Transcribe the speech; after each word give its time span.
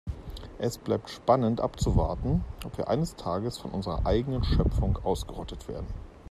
Es 0.57 0.79
bleibt 0.79 1.11
spannend 1.11 1.61
abzuwarten, 1.61 2.43
ob 2.65 2.75
wir 2.79 2.87
eines 2.87 3.15
Tages 3.17 3.59
von 3.59 3.69
unserer 3.69 4.03
eigenen 4.07 4.43
Schöpfung 4.43 4.97
ausgerottet 5.03 5.67
werden. 5.67 5.85